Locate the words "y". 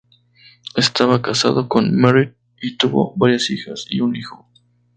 2.59-2.75, 3.87-3.99